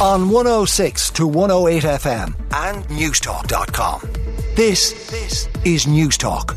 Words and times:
on 0.00 0.30
106 0.30 1.10
to 1.10 1.26
108 1.26 1.82
FM 1.82 2.34
and 2.54 2.84
Newstalk.com. 2.84 4.00
This, 4.54 5.10
this 5.10 5.46
is 5.64 5.84
Newstalk. 5.84 6.56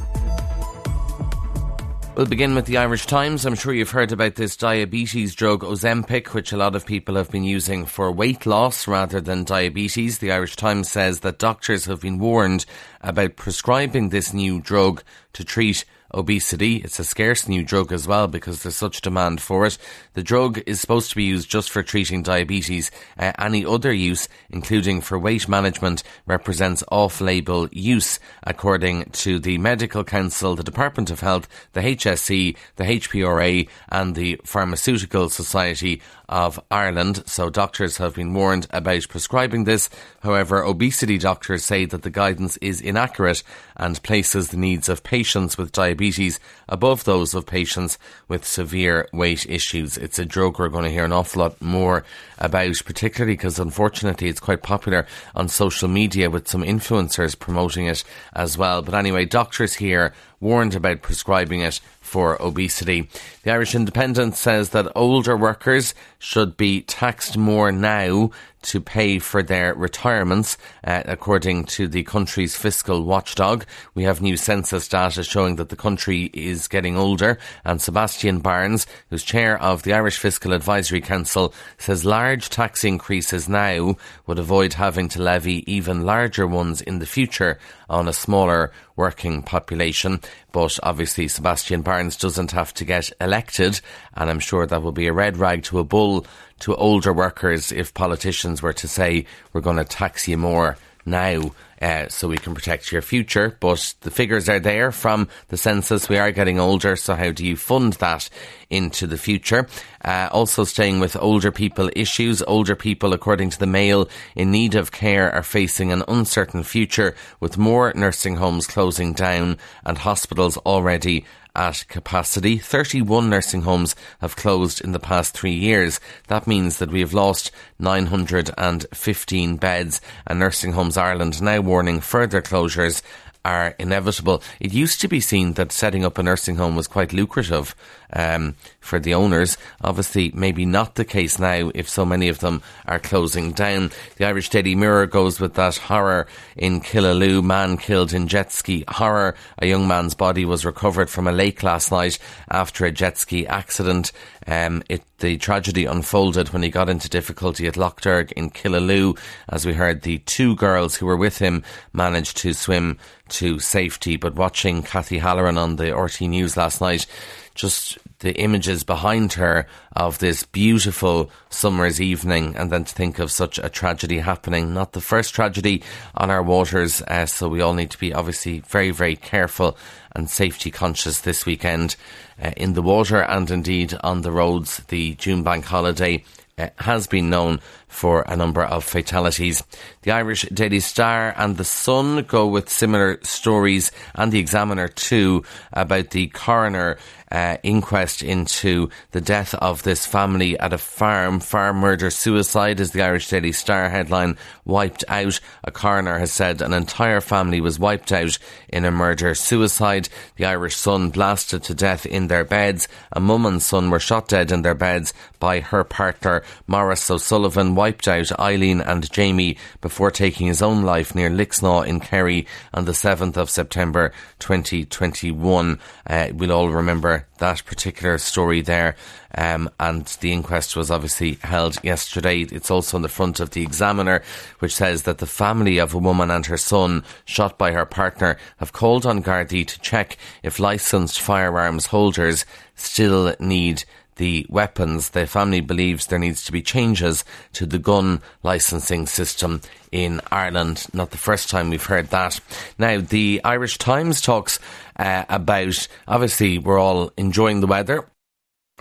We'll 2.16 2.26
begin 2.26 2.56
with 2.56 2.68
the 2.68 2.78
Irish 2.78 3.06
Times. 3.06 3.46
I'm 3.46 3.56
sure 3.56 3.74
you've 3.74 3.90
heard 3.90 4.14
about 4.14 4.36
this 4.36 4.56
diabetes 4.56 5.36
drug 5.36 5.62
Ozempic, 5.62 6.28
which 6.28 6.54
a 6.54 6.58
lot 6.58 6.76
of 6.76 6.86
people 6.86 7.16
have 7.16 7.32
been 7.32 7.44
using 7.44 7.86
for 7.86 8.12
weight 8.14 8.46
loss 8.46 8.88
rather 8.88 9.20
than 9.20 9.44
diabetes. 9.44 10.20
The 10.20 10.32
Irish 10.32 10.56
Times 10.56 10.90
says 10.90 11.20
that 11.22 11.40
doctors 11.40 11.84
have 11.86 12.00
been 12.00 12.20
warned 12.20 12.66
about 13.02 13.36
prescribing 13.36 14.10
this 14.10 14.34
new 14.34 14.62
drug 14.62 15.04
to 15.34 15.44
treat 15.44 15.84
obesity. 16.14 16.78
It's 16.78 17.00
a 17.00 17.04
scarce 17.04 17.48
new 17.48 17.64
drug 17.64 17.92
as 17.92 18.08
well 18.08 18.28
because 18.28 18.64
there's 18.64 18.76
such 18.76 19.02
demand 19.02 19.42
for 19.42 19.66
it. 19.66 19.78
The 20.14 20.24
drug 20.24 20.62
is 20.66 20.80
supposed 20.80 21.10
to 21.10 21.16
be 21.16 21.24
used 21.24 21.50
just 21.50 21.70
for 21.70 21.84
treating 21.84 22.24
diabetes. 22.24 22.92
Uh, 23.18 23.32
any 23.40 23.66
other 23.66 23.92
use, 23.92 24.28
including 24.50 25.02
for 25.02 25.18
weight 25.18 25.48
management, 25.48 26.04
represents 26.26 26.84
off-label 26.92 27.70
use, 27.72 28.20
according 28.44 29.06
to 29.12 29.40
the 29.40 29.58
Medical 29.58 30.04
Council, 30.04 30.56
the 30.56 30.64
Department 30.64 31.10
of 31.10 31.22
Health, 31.22 31.48
the 31.74 31.82
HSE, 31.82 32.56
the 32.76 32.84
HPRA, 32.84 33.68
and 33.90 34.16
the 34.16 34.40
Pharmaceutical 34.44 35.30
Society 35.30 36.02
of 36.34 36.60
Ireland. 36.72 37.22
So 37.28 37.52
doctors 37.52 37.98
have 37.98 38.16
been 38.16 38.34
warned 38.34 38.66
about 38.72 39.08
prescribing 39.08 39.66
this. 39.66 39.88
However, 40.24 40.64
obesity 40.64 41.20
doctors 41.20 41.64
say 41.64 41.86
that 41.86 42.02
the 42.02 42.10
guidance 42.10 42.58
is 42.58 42.82
inaccurate 42.82 43.44
and 43.78 44.02
places 44.02 44.48
the 44.48 44.58
needs 44.58 44.90
of 44.90 45.04
patients 45.04 45.60
with 45.60 45.72
diabetes 45.72 46.40
above 46.68 47.04
those 47.04 47.36
of 47.36 47.46
patients 47.46 48.00
with 48.28 48.46
severe 48.46 49.08
weight 49.14 49.48
issues. 49.48 49.96
It's 49.96 50.18
a 50.18 50.26
drug 50.26 50.58
we're 50.58 50.70
going 50.70 50.86
to 50.86 50.90
hear 50.90 51.06
an 51.06 51.12
awful 51.12 51.44
lot 51.44 51.62
more 51.62 52.04
about, 52.40 52.82
particularly 52.84 53.34
because 53.34 53.60
unfortunately 53.60 54.28
it's 54.28 54.40
quite 54.40 54.64
popular 54.64 55.06
on 55.36 55.50
social 55.50 55.88
media 55.88 56.32
with 56.32 56.48
some 56.48 56.64
influencers 56.64 57.38
promoting 57.38 57.86
it 57.86 58.04
as 58.34 58.58
well. 58.58 58.82
But 58.82 58.96
anyway, 58.96 59.26
doctors 59.26 59.76
here 59.76 60.16
warned 60.40 60.74
about 60.74 61.04
prescribing 61.04 61.62
it 61.62 61.80
for 62.04 62.40
obesity. 62.40 63.10
The 63.42 63.52
Irish 63.52 63.74
Independent 63.74 64.36
says 64.36 64.70
that 64.70 64.92
older 64.96 65.36
workers 65.36 65.96
should 66.20 66.56
be 66.58 66.82
taxed 66.82 67.38
more 67.38 67.72
now 67.72 68.30
to 68.64 68.82
pay 68.82 69.20
for 69.20 69.44
their 69.44 69.74
retirements, 69.74 70.58
uh, 70.84 71.04
according 71.06 71.66
to 71.66 71.88
the 71.88 72.04
country's 72.04 72.56
fiscal 72.56 73.04
watchdog. 73.04 73.66
We 73.94 74.04
have 74.04 74.22
new 74.22 74.38
census 74.38 74.88
data 74.88 75.24
showing 75.24 75.58
that 75.58 75.70
the 75.70 75.76
country 75.76 76.32
is 76.34 76.68
getting 76.68 76.98
older, 76.98 77.38
and 77.64 77.82
Sebastian 77.82 78.40
Barnes, 78.40 78.88
who's 79.10 79.24
chair 79.24 79.62
of 79.62 79.84
the 79.84 79.94
Irish 79.94 80.18
Fiscal 80.18 80.54
Advisory 80.54 81.02
Council, 81.02 81.54
says 81.78 82.06
large 82.06 82.50
tax 82.50 82.84
increases 82.84 83.48
now 83.48 83.96
would 84.28 84.40
avoid 84.40 84.74
having 84.74 85.10
to 85.10 85.22
levy 85.22 85.64
even 85.72 86.06
larger 86.06 86.48
ones 86.48 86.82
in 86.82 87.00
the 87.00 87.06
future 87.06 87.60
on 87.90 88.08
a 88.08 88.14
smaller 88.14 88.72
working 88.96 89.44
population. 89.44 90.20
But 90.52 90.80
obviously, 90.84 91.28
Sebastian 91.28 91.82
Barnes 91.82 92.16
doesn't 92.16 92.52
have 92.52 92.74
to 92.76 92.86
get 92.86 93.12
elected, 93.20 93.82
and 94.14 94.30
I'm 94.30 94.40
sure 94.40 94.66
that 94.66 94.82
will 94.82 94.92
be 94.92 95.08
a 95.08 95.14
red 95.14 95.38
rag 95.38 95.64
to 95.64 95.80
a 95.80 95.84
bull 95.84 96.26
to 96.60 96.76
older 96.76 97.14
workers 97.14 97.72
if 97.72 97.94
politicians 97.94 98.62
were 98.62 98.74
to 98.74 98.88
say, 98.88 99.26
we're 99.52 99.62
going 99.62 99.78
to 99.78 99.86
tax 99.86 100.28
you 100.28 100.38
more 100.38 100.78
now 101.06 101.52
uh, 101.82 102.08
so 102.08 102.30
we 102.30 102.38
can 102.38 102.56
protect 102.56 102.92
your 102.92 103.02
future. 103.02 103.58
But 103.60 103.94
the 104.02 104.12
figures 104.12 104.48
are 104.48 104.60
there 104.60 104.92
from 104.92 105.28
the 105.50 105.58
census. 105.58 106.08
We 106.08 106.18
are 106.18 106.32
getting 106.32 106.60
older, 106.60 106.96
so 106.96 107.16
how 107.16 107.32
do 107.32 107.46
you 107.46 107.58
fund 107.58 107.94
that 107.94 108.30
into 108.70 109.06
the 109.06 109.18
future? 109.18 109.68
Uh, 110.04 110.30
also, 110.32 110.64
staying 110.64 111.02
with 111.02 111.18
older 111.18 111.52
people 111.52 111.90
issues. 111.94 112.42
Older 112.44 112.76
people, 112.76 113.14
according 113.14 113.50
to 113.50 113.60
the 113.60 113.68
Mail, 113.68 114.08
in 114.36 114.52
need 114.52 114.76
of 114.76 114.92
care 114.92 115.32
are 115.34 115.44
facing 115.44 115.92
an 115.92 116.04
uncertain 116.08 116.64
future 116.64 117.16
with 117.42 117.58
more 117.58 117.92
nursing 117.96 118.38
homes 118.38 118.66
closing 118.66 119.14
down 119.14 119.58
and 119.86 119.98
hospitals 119.98 120.58
already 120.58 121.26
at 121.56 121.86
capacity. 121.88 122.58
31 122.58 123.30
nursing 123.30 123.62
homes 123.62 123.96
have 124.22 124.36
closed 124.36 124.82
in 124.82 124.92
the 124.92 125.00
past 125.00 125.34
three 125.34 125.54
years. 125.54 126.00
That 126.28 126.48
means 126.48 126.78
that 126.78 126.92
we 126.92 127.00
have 127.02 127.14
lost 127.14 127.52
915 127.80 129.58
beds 129.58 130.02
and 130.26 130.40
Nursing 130.40 130.74
Homes 130.74 130.98
Ireland 130.98 131.42
now 131.42 131.62
warning 131.62 132.00
further 132.00 132.42
closures 132.42 133.02
are 133.46 133.76
inevitable. 133.78 134.42
It 134.60 134.74
used 134.74 135.02
to 135.02 135.08
be 135.08 135.20
seen 135.20 135.54
that 135.54 135.72
setting 135.72 136.06
up 136.06 136.18
a 136.18 136.24
nursing 136.24 136.56
home 136.56 136.76
was 136.76 136.88
quite 136.88 137.14
lucrative 137.14 137.76
um, 138.14 138.56
for 138.80 139.00
the 139.00 139.14
owners. 139.14 139.58
Obviously, 139.82 140.32
maybe 140.34 140.66
not 140.66 140.96
the 140.96 141.06
case 141.06 141.40
now 141.40 141.72
if 141.76 141.90
so 141.90 142.06
many 142.06 142.30
of 142.30 142.40
them 142.40 142.62
are 142.88 143.00
closing 143.00 143.52
down. 143.52 143.92
The 144.18 144.26
Irish 144.26 144.50
Daily 144.50 144.76
Mirror 144.76 145.08
goes 145.08 145.40
with 145.40 145.56
that 145.56 145.78
horror 145.78 146.28
in 146.56 146.82
Killaloe, 146.82 147.44
man 147.44 147.78
killed 147.78 148.14
in 148.14 148.28
jet 148.28 148.52
ski 148.52 148.84
horror. 148.88 149.36
A 149.60 149.68
young 149.68 149.88
man's 149.88 150.14
body 150.14 150.46
was 150.46 150.66
recovered 150.66 151.10
from 151.10 151.28
a 151.28 151.32
lake 151.32 151.64
last 151.64 151.92
night 151.92 152.20
after 152.50 152.86
a 152.86 152.92
jet 152.92 153.18
ski 153.18 153.46
accident. 153.48 154.12
Um, 154.46 154.84
it, 154.90 155.04
the 155.20 155.38
tragedy 155.38 155.86
unfolded 155.86 156.50
when 156.50 156.64
he 156.64 156.70
got 156.70 156.90
into 156.90 157.10
difficulty 157.10 157.68
at 157.68 157.78
Lough 157.78 157.96
Derg 158.02 158.32
in 158.34 158.50
Killaloe. 158.50 159.18
As 159.48 159.66
we 159.66 159.74
heard, 159.74 160.02
the 160.02 160.18
two 160.20 160.56
girls 160.56 160.96
who 160.96 161.06
were 161.06 161.18
with 161.18 161.38
him 161.38 161.64
managed 161.94 162.38
to 162.38 162.54
swim 162.54 162.98
to 163.30 163.60
safety. 163.60 164.18
But 164.18 164.36
watching 164.36 164.84
Cathy 164.84 165.20
Halloran 165.20 165.58
on 165.58 165.78
the 165.78 165.86
RTÉ 165.86 166.30
News 166.30 166.58
last 166.58 166.82
night, 166.82 167.06
just 167.56 167.98
the 168.20 168.34
images 168.36 168.84
behind 168.84 169.34
her 169.34 169.68
of 169.96 170.20
this 170.20 170.44
beautiful 170.44 171.30
summer's 171.50 172.02
evening 172.02 172.56
and 172.56 172.72
then 172.72 172.84
to 172.84 172.94
think 172.94 173.20
of 173.20 173.32
such 173.32 173.60
a 173.60 173.70
tragedy 173.70 174.20
happening. 174.20 174.74
Not 174.74 174.94
the 174.94 175.02
first 175.02 175.36
tragedy 175.36 175.84
on 176.16 176.32
our 176.32 176.42
waters, 176.42 177.02
uh, 177.02 177.26
so 177.26 177.48
we 177.48 177.62
all 177.62 177.74
need 177.74 177.92
to 177.92 177.98
be 177.98 178.14
obviously 178.14 178.60
very, 178.62 178.92
very 178.92 179.16
careful 179.16 179.78
and 180.16 180.30
safety 180.30 180.72
conscious 180.72 181.22
this 181.22 181.46
weekend 181.46 181.96
uh, 182.42 182.52
in 182.58 182.74
the 182.74 182.82
water 182.82 183.22
and 183.22 183.50
indeed 183.52 183.94
on 184.04 184.22
the 184.22 184.32
roads. 184.32 184.78
The 184.88 185.16
June 185.16 185.44
bank 185.44 185.66
holiday 185.66 186.24
uh, 186.58 186.70
has 186.78 187.08
been 187.08 187.30
known 187.30 187.60
for 187.94 188.24
a 188.28 188.36
number 188.36 188.64
of 188.64 188.84
fatalities. 188.84 189.64
The 190.02 190.12
Irish 190.12 190.44
Daily 190.50 190.80
Star 190.80 191.34
and 191.38 191.56
The 191.56 191.64
Sun 191.64 192.24
go 192.24 192.48
with 192.48 192.70
similar 192.70 193.20
stories, 193.24 193.92
and 194.16 194.32
the 194.32 194.40
Examiner 194.40 194.88
too, 194.88 195.44
about 195.72 196.10
the 196.10 196.28
coroner 196.28 196.98
uh, 197.34 197.58
inquest 197.64 198.22
into 198.22 198.90
the 199.12 199.20
death 199.20 199.56
of 199.56 199.82
this 199.82 200.06
family 200.06 200.58
at 200.60 200.72
a 200.72 200.78
farm. 200.78 201.40
Farm 201.40 201.78
murder 201.78 202.12
suicide 202.12 202.80
is 202.80 202.92
the 202.92 203.02
Irish 203.02 203.28
Daily 203.28 203.52
Star 203.52 203.90
headline. 203.90 204.38
Wiped 204.66 205.04
out. 205.08 205.40
A 205.64 205.72
coroner 205.72 206.20
has 206.20 206.32
said 206.32 206.62
an 206.62 206.74
entire 206.74 207.22
family 207.22 207.60
was 207.60 207.80
wiped 207.80 208.12
out 208.12 208.38
in 208.70 208.86
a 208.86 208.92
murder 208.92 209.34
suicide. 209.34 210.10
The 210.36 210.46
Irish 210.46 210.76
Sun 210.76 211.10
blasted 211.10 211.64
to 211.64 211.74
death 211.74 212.06
in 212.06 212.28
their 212.28 212.46
beds. 212.46 212.88
A 213.12 213.20
mum 213.20 213.48
and 213.48 213.62
son 213.62 213.90
were 213.90 214.00
shot 214.00 214.28
dead 214.28 214.52
in 214.52 214.62
their 214.62 214.76
beds 214.76 215.12
by 215.40 215.60
her 215.60 215.84
partner, 215.84 216.44
Maurice 216.68 217.10
O'Sullivan 217.10 217.76
wiped 217.84 218.08
out 218.08 218.40
Eileen 218.40 218.80
and 218.80 219.12
Jamie 219.12 219.58
before 219.82 220.10
taking 220.10 220.48
his 220.48 220.62
own 220.62 220.84
life 220.84 221.14
near 221.14 221.30
Lixnaw 221.30 221.86
in 221.86 222.00
Kerry 222.00 222.48
on 222.74 222.86
the 222.86 222.94
7th 222.94 223.36
of 223.36 223.50
September 223.50 224.14
2021. 224.40 225.80
Uh, 226.08 226.30
we'll 226.34 226.54
all 226.54 226.70
remember 226.70 227.28
that 227.40 227.66
particular 227.66 228.18
story 228.18 228.62
there. 228.62 228.96
Um, 229.36 229.70
and 229.82 230.06
the 230.22 230.32
inquest 230.32 230.78
was 230.78 230.90
obviously 230.90 231.40
held 231.42 231.84
yesterday. 231.84 232.44
It's 232.44 232.72
also 232.72 232.96
on 232.96 233.02
the 233.02 233.10
front 233.10 233.42
of 233.42 233.50
the 233.50 233.64
Examiner, 233.64 234.24
which 234.60 234.76
says 234.76 235.04
that 235.04 235.18
the 235.18 235.26
family 235.26 235.78
of 235.78 235.94
a 235.94 235.98
woman 235.98 236.32
and 236.32 236.46
her 236.46 236.56
son 236.56 237.04
shot 237.26 237.58
by 237.58 237.74
her 237.74 237.86
partner 237.86 238.38
have 238.60 238.72
called 238.72 239.06
on 239.06 239.22
Gardaí 239.22 239.68
to 239.68 239.80
check 239.82 240.16
if 240.42 240.58
licensed 240.58 241.20
firearms 241.20 241.88
holders 241.88 242.46
still 242.76 243.36
need 243.42 243.84
the 244.16 244.46
weapons, 244.50 245.10
the 245.10 245.26
family 245.26 245.62
believes 245.62 246.08
there 246.08 246.20
needs 246.20 246.46
to 246.46 246.52
be 246.52 246.62
changes 246.62 247.24
to 247.54 247.66
the 247.66 247.80
gun 247.80 248.22
licensing 248.44 249.08
system 249.08 249.62
in 249.92 250.22
Ireland. 250.32 250.88
Not 250.94 251.12
the 251.12 251.18
first 251.18 251.50
time 251.50 251.70
we've 251.70 251.86
heard 251.86 252.10
that. 252.10 252.40
Now, 252.78 253.00
the 253.00 253.42
Irish 253.44 253.78
Times 253.78 254.22
talks 254.22 254.60
uh, 254.98 255.26
about 255.30 255.88
obviously 256.08 256.58
we're 256.58 256.80
all 256.80 257.12
enjoying 257.18 257.62
the 257.62 257.68
weather 257.68 258.08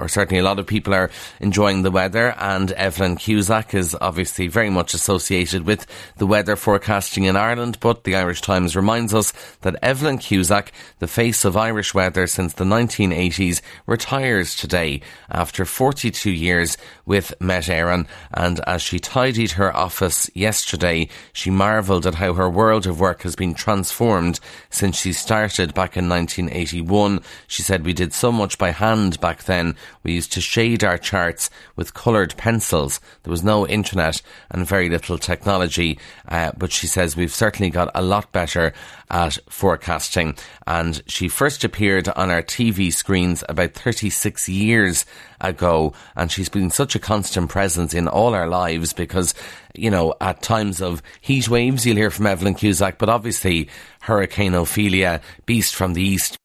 or 0.03 0.09
certainly 0.09 0.41
a 0.41 0.43
lot 0.43 0.59
of 0.59 0.67
people 0.67 0.93
are 0.93 1.13
enjoying 1.39 1.83
the 1.83 1.91
weather, 1.91 2.35
and 2.37 2.73
Evelyn 2.73 3.17
Cusack 3.17 3.73
is 3.73 3.97
obviously 4.01 4.49
very 4.49 4.69
much 4.69 4.95
associated 4.95 5.65
with 5.65 5.87
the 6.17 6.27
weather 6.27 6.57
forecasting 6.57 7.23
in 7.23 7.37
Ireland. 7.37 7.79
But 7.79 8.03
the 8.03 8.17
Irish 8.17 8.41
Times 8.41 8.75
reminds 8.75 9.15
us 9.15 9.33
that 9.61 9.77
Evelyn 9.81 10.19
Cusack, 10.19 10.73
the 10.99 11.07
face 11.07 11.45
of 11.45 11.57
Irish 11.57 11.95
weather 11.95 12.27
since 12.27 12.55
the 12.55 12.65
1980s, 12.65 13.63
retires 13.87 14.57
today 14.57 15.03
after 15.31 15.65
42 15.65 16.33
years 16.33 16.77
with 17.07 17.33
Met 17.41 17.65
Éireann. 17.65 18.09
And 18.35 18.59
as 18.67 18.83
she 18.83 18.99
tidied 18.99 19.53
her 19.53 19.75
office 19.77 20.29
yesterday, 20.35 21.09
she 21.33 21.49
marvelled 21.49 22.07
at 22.07 22.17
how 22.17 22.35
her 22.35 22.51
world 22.51 22.89
of 22.89 22.99
work 22.99 23.23
has 23.23 23.37
been 23.37 23.55
transformed 23.55 24.41
since 24.69 24.99
she 24.99 25.13
started 25.13 25.75
back 25.75 25.97
in 25.97 26.09
1981. 26.09 27.21
She 27.47 27.63
said, 27.63 27.85
We 27.85 27.93
did 27.93 28.13
so 28.13 28.33
much 28.33 28.59
by 28.59 28.73
hand 28.73 29.21
back 29.21 29.45
then 29.45 29.77
We 30.03 30.13
used 30.13 30.33
to 30.33 30.41
shade 30.41 30.83
our 30.85 30.99
charts 30.99 31.51
with 31.77 31.95
coloured 31.95 32.37
pencils. 32.37 33.01
There 33.23 33.31
was 33.31 33.45
no 33.45 33.67
internet 33.67 34.21
and 34.51 34.67
very 34.67 34.89
little 34.89 35.19
technology, 35.19 35.99
uh, 36.29 36.53
but 36.57 36.73
she 36.73 36.87
says 36.87 37.17
we've 37.17 37.35
certainly 37.35 37.71
got 37.71 37.91
a 37.95 38.03
lot 38.03 38.33
better 38.33 38.73
at 39.11 39.39
forecasting. 39.49 40.35
And 40.67 41.03
she 41.07 41.29
first 41.29 41.65
appeared 41.65 42.09
on 42.09 42.31
our 42.31 42.43
TV 42.43 42.93
screens 42.93 43.45
about 43.49 43.75
36 43.75 44.49
years 44.49 45.05
ago, 45.41 45.93
and 46.17 46.31
she's 46.31 46.49
been 46.49 46.71
such 46.71 46.95
a 46.95 47.01
constant 47.01 47.51
presence 47.51 47.95
in 47.95 48.09
all 48.09 48.35
our 48.35 48.49
lives 48.49 48.93
because, 48.93 49.35
you 49.75 49.91
know, 49.91 50.15
at 50.21 50.43
times 50.43 50.81
of 50.81 51.03
heat 51.21 51.49
waves, 51.49 51.87
you'll 51.87 51.97
hear 51.97 52.11
from 52.11 52.27
Evelyn 52.27 52.55
Cusack, 52.55 52.99
but 52.99 53.09
obviously 53.09 53.69
Hurricane 54.01 54.55
Ophelia, 54.55 55.21
Beast 55.47 55.75
from 55.75 55.95
the 55.95 56.03
East, 56.03 56.39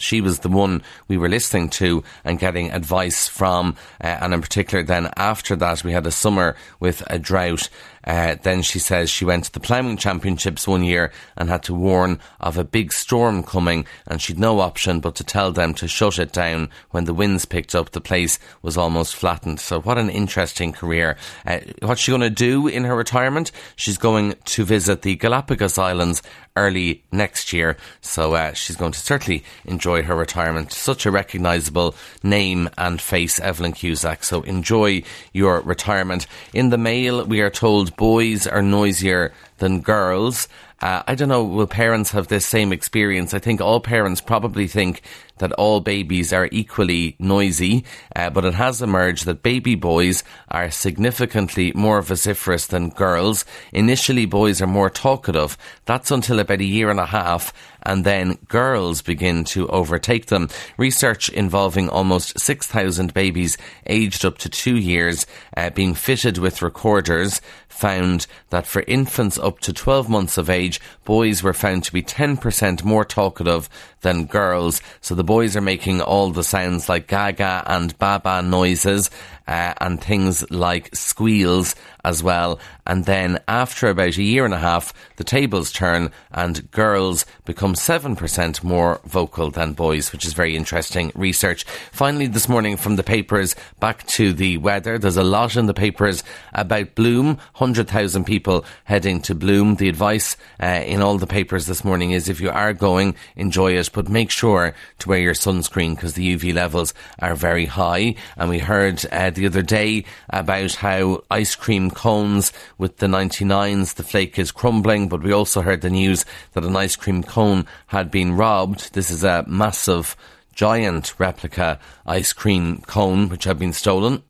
she 0.00 0.20
was 0.20 0.40
the 0.40 0.48
one 0.48 0.82
we 1.08 1.16
were 1.16 1.28
listening 1.28 1.68
to 1.70 2.02
and 2.24 2.38
getting 2.38 2.72
advice 2.72 3.28
from. 3.28 3.76
Uh, 4.02 4.18
and 4.20 4.34
in 4.34 4.40
particular, 4.40 4.82
then 4.82 5.10
after 5.16 5.56
that, 5.56 5.84
we 5.84 5.92
had 5.92 6.06
a 6.06 6.10
summer 6.10 6.56
with 6.80 7.02
a 7.08 7.18
drought. 7.18 7.68
Uh, 8.04 8.36
then 8.42 8.62
she 8.62 8.78
says 8.78 9.10
she 9.10 9.24
went 9.24 9.44
to 9.44 9.52
the 9.52 9.60
ploughing 9.60 9.96
championships 9.96 10.66
one 10.66 10.82
year 10.82 11.12
and 11.36 11.48
had 11.48 11.62
to 11.62 11.74
warn 11.74 12.18
of 12.40 12.56
a 12.56 12.64
big 12.64 12.92
storm 12.92 13.42
coming, 13.42 13.84
and 14.06 14.20
she'd 14.20 14.38
no 14.38 14.60
option 14.60 15.00
but 15.00 15.14
to 15.14 15.24
tell 15.24 15.52
them 15.52 15.74
to 15.74 15.88
shut 15.88 16.18
it 16.18 16.32
down. 16.32 16.68
When 16.90 17.04
the 17.04 17.14
winds 17.14 17.44
picked 17.44 17.74
up, 17.74 17.90
the 17.90 18.00
place 18.00 18.38
was 18.62 18.76
almost 18.76 19.14
flattened. 19.14 19.60
So, 19.60 19.80
what 19.80 19.98
an 19.98 20.10
interesting 20.10 20.72
career. 20.72 21.16
Uh, 21.46 21.60
what's 21.82 22.00
she 22.00 22.12
going 22.12 22.20
to 22.22 22.30
do 22.30 22.66
in 22.66 22.84
her 22.84 22.96
retirement? 22.96 23.52
She's 23.76 23.98
going 23.98 24.34
to 24.44 24.64
visit 24.64 25.02
the 25.02 25.16
Galapagos 25.16 25.78
Islands 25.78 26.22
early 26.56 27.04
next 27.12 27.52
year. 27.52 27.76
So 28.00 28.34
uh, 28.34 28.52
she's 28.52 28.76
going 28.76 28.92
to 28.92 28.98
certainly 28.98 29.44
enjoy 29.64 30.02
her 30.02 30.14
retirement. 30.14 30.72
Such 30.72 31.06
a 31.06 31.10
recognisable 31.10 31.94
name 32.22 32.68
and 32.76 33.00
face, 33.00 33.38
Evelyn 33.40 33.72
Cusack. 33.72 34.24
So 34.24 34.42
enjoy 34.42 35.02
your 35.32 35.60
retirement. 35.60 36.26
In 36.52 36.70
the 36.70 36.78
mail, 36.78 37.24
we 37.24 37.40
are 37.40 37.50
told 37.50 37.89
boys 37.96 38.46
are 38.46 38.62
noisier 38.62 39.32
than 39.60 39.80
girls. 39.80 40.48
Uh, 40.82 41.02
I 41.06 41.14
don't 41.14 41.28
know, 41.28 41.44
will 41.44 41.66
parents 41.66 42.10
have 42.12 42.28
this 42.28 42.46
same 42.46 42.72
experience? 42.72 43.34
I 43.34 43.38
think 43.38 43.60
all 43.60 43.80
parents 43.80 44.22
probably 44.22 44.66
think 44.66 45.02
that 45.40 45.52
all 45.52 45.80
babies 45.80 46.32
are 46.32 46.48
equally 46.52 47.16
noisy, 47.18 47.84
uh, 48.16 48.30
but 48.30 48.44
it 48.46 48.54
has 48.54 48.80
emerged 48.80 49.26
that 49.26 49.42
baby 49.42 49.74
boys 49.74 50.22
are 50.48 50.70
significantly 50.70 51.72
more 51.74 52.00
vociferous 52.00 52.66
than 52.66 52.90
girls. 52.90 53.44
Initially, 53.72 54.26
boys 54.26 54.62
are 54.62 54.66
more 54.66 54.88
talkative. 54.88 55.58
That's 55.84 56.10
until 56.10 56.38
about 56.38 56.60
a 56.60 56.64
year 56.64 56.90
and 56.90 57.00
a 57.00 57.06
half, 57.06 57.52
and 57.82 58.04
then 58.04 58.38
girls 58.48 59.02
begin 59.02 59.44
to 59.44 59.68
overtake 59.68 60.26
them. 60.26 60.48
Research 60.76 61.28
involving 61.28 61.88
almost 61.88 62.38
6,000 62.38 63.12
babies 63.12 63.58
aged 63.86 64.24
up 64.24 64.38
to 64.38 64.48
two 64.48 64.76
years 64.76 65.26
uh, 65.56 65.70
being 65.70 65.94
fitted 65.94 66.38
with 66.38 66.62
recorders 66.62 67.40
found 67.68 68.26
that 68.50 68.66
for 68.66 68.84
infants 68.86 69.38
up 69.50 69.58
to 69.58 69.72
12 69.72 70.08
months 70.08 70.38
of 70.38 70.48
age, 70.48 70.80
boys 71.04 71.42
were 71.42 71.52
found 71.52 71.82
to 71.82 71.92
be 71.92 72.04
10% 72.04 72.84
more 72.84 73.04
talkative 73.04 73.68
than 74.02 74.26
girls. 74.26 74.80
So 75.00 75.16
the 75.16 75.24
boys 75.24 75.56
are 75.56 75.60
making 75.60 76.00
all 76.00 76.30
the 76.30 76.44
sounds 76.44 76.88
like 76.88 77.08
gaga 77.08 77.64
and 77.66 77.98
baba 77.98 78.42
noises 78.42 79.10
uh, 79.50 79.74
and 79.80 80.00
things 80.00 80.48
like 80.50 80.94
squeals 80.94 81.74
as 82.04 82.22
well. 82.22 82.58
And 82.86 83.04
then 83.04 83.40
after 83.46 83.88
about 83.88 84.16
a 84.16 84.22
year 84.22 84.44
and 84.44 84.54
a 84.54 84.58
half, 84.58 84.94
the 85.16 85.24
tables 85.24 85.72
turn 85.72 86.10
and 86.30 86.70
girls 86.70 87.26
become 87.44 87.74
7% 87.74 88.64
more 88.64 89.00
vocal 89.04 89.50
than 89.50 89.74
boys, 89.74 90.12
which 90.12 90.24
is 90.24 90.32
very 90.32 90.56
interesting 90.56 91.12
research. 91.14 91.64
Finally, 91.92 92.28
this 92.28 92.48
morning 92.48 92.76
from 92.76 92.96
the 92.96 93.02
papers, 93.02 93.54
back 93.80 94.06
to 94.06 94.32
the 94.32 94.56
weather. 94.58 94.98
There's 94.98 95.16
a 95.16 95.24
lot 95.24 95.56
in 95.56 95.66
the 95.66 95.74
papers 95.74 96.22
about 96.52 96.94
Bloom. 96.94 97.38
100,000 97.56 98.24
people 98.24 98.64
heading 98.84 99.20
to 99.22 99.34
Bloom. 99.34 99.76
The 99.76 99.88
advice 99.88 100.36
uh, 100.62 100.82
in 100.86 101.02
all 101.02 101.18
the 101.18 101.26
papers 101.26 101.66
this 101.66 101.84
morning 101.84 102.12
is 102.12 102.28
if 102.28 102.40
you 102.40 102.50
are 102.50 102.72
going, 102.72 103.14
enjoy 103.36 103.72
it, 103.72 103.90
but 103.92 104.08
make 104.08 104.30
sure 104.30 104.74
to 105.00 105.08
wear 105.08 105.18
your 105.18 105.34
sunscreen 105.34 105.96
because 105.96 106.14
the 106.14 106.36
UV 106.36 106.54
levels 106.54 106.94
are 107.18 107.34
very 107.34 107.66
high. 107.66 108.14
And 108.36 108.48
we 108.48 108.58
heard 108.58 109.04
uh, 109.10 109.30
the 109.30 109.39
other 109.46 109.62
day 109.62 110.04
about 110.28 110.74
how 110.74 111.22
ice 111.30 111.54
cream 111.54 111.90
cones 111.90 112.52
with 112.78 112.98
the 112.98 113.06
99s, 113.06 113.94
the 113.94 114.02
flake 114.02 114.38
is 114.38 114.52
crumbling, 114.52 115.08
but 115.08 115.22
we 115.22 115.32
also 115.32 115.60
heard 115.60 115.80
the 115.80 115.90
news 115.90 116.24
that 116.52 116.64
an 116.64 116.76
ice 116.76 116.96
cream 116.96 117.22
cone 117.22 117.66
had 117.88 118.10
been 118.10 118.36
robbed. 118.36 118.94
This 118.94 119.10
is 119.10 119.24
a 119.24 119.44
massive 119.46 120.16
giant 120.54 121.18
replica 121.18 121.78
ice 122.06 122.32
cream 122.32 122.82
cone 122.86 123.28
which 123.28 123.44
had 123.44 123.58
been 123.58 123.72
stolen. 123.72 124.22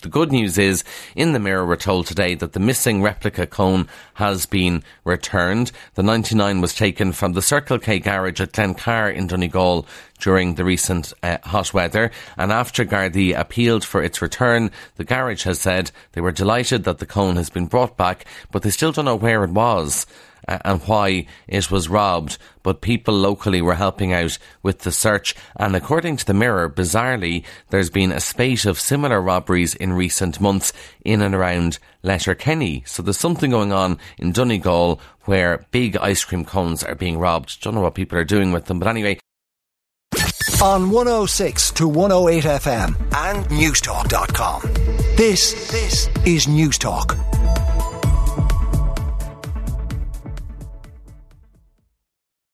The 0.00 0.08
good 0.08 0.30
news 0.30 0.58
is, 0.58 0.84
in 1.16 1.32
the 1.32 1.40
Mirror, 1.40 1.66
we're 1.66 1.76
told 1.76 2.06
today 2.06 2.36
that 2.36 2.52
the 2.52 2.60
missing 2.60 3.02
replica 3.02 3.48
cone 3.48 3.88
has 4.14 4.46
been 4.46 4.84
returned. 5.02 5.72
The 5.94 6.04
99 6.04 6.60
was 6.60 6.72
taken 6.72 7.10
from 7.10 7.32
the 7.32 7.42
Circle 7.42 7.80
K 7.80 7.98
garage 7.98 8.40
at 8.40 8.52
Glencar 8.52 9.12
in 9.12 9.26
Donegal 9.26 9.86
during 10.20 10.54
the 10.54 10.64
recent 10.64 11.12
uh, 11.24 11.38
hot 11.42 11.74
weather. 11.74 12.12
And 12.36 12.52
after 12.52 12.84
Gardaí 12.84 13.36
appealed 13.36 13.84
for 13.84 14.00
its 14.00 14.22
return, 14.22 14.70
the 14.94 15.04
garage 15.04 15.42
has 15.42 15.60
said 15.60 15.90
they 16.12 16.20
were 16.20 16.30
delighted 16.30 16.84
that 16.84 16.98
the 16.98 17.06
cone 17.06 17.34
has 17.34 17.50
been 17.50 17.66
brought 17.66 17.96
back, 17.96 18.24
but 18.52 18.62
they 18.62 18.70
still 18.70 18.92
don't 18.92 19.04
know 19.04 19.16
where 19.16 19.42
it 19.42 19.50
was 19.50 20.06
Uh, 20.46 20.58
and 20.64 20.80
why 20.82 21.26
it 21.46 21.70
was 21.70 21.88
robbed, 21.88 22.38
but 22.62 22.80
people 22.80 23.14
locally 23.14 23.60
were 23.60 23.74
helping 23.74 24.12
out 24.12 24.38
with 24.62 24.80
the 24.80 24.92
search. 24.92 25.34
And 25.56 25.74
according 25.74 26.16
to 26.18 26.26
the 26.26 26.34
Mirror, 26.34 26.70
bizarrely, 26.70 27.44
there's 27.70 27.90
been 27.90 28.12
a 28.12 28.20
spate 28.20 28.64
of 28.64 28.80
similar 28.80 29.20
robberies 29.20 29.74
in 29.74 29.92
recent 29.92 30.40
months 30.40 30.72
in 31.04 31.22
and 31.22 31.34
around 31.34 31.78
Letterkenny. 32.02 32.82
So 32.86 33.02
there's 33.02 33.18
something 33.18 33.50
going 33.50 33.72
on 33.72 33.98
in 34.18 34.32
Donegal 34.32 35.00
where 35.24 35.66
big 35.70 35.96
ice 35.96 36.24
cream 36.24 36.44
cones 36.44 36.82
are 36.82 36.94
being 36.94 37.18
robbed. 37.18 37.60
Don't 37.62 37.74
know 37.74 37.82
what 37.82 37.94
people 37.94 38.18
are 38.18 38.24
doing 38.24 38.52
with 38.52 38.66
them, 38.66 38.78
but 38.78 38.88
anyway. 38.88 39.18
On 40.62 40.90
106 40.90 41.70
to 41.72 41.86
108 41.86 42.44
FM 42.44 42.96
and 43.14 43.46
Newstalk.com. 43.46 44.62
This, 45.16 45.70
this 45.70 46.08
is 46.24 46.46
Newstalk. 46.46 47.27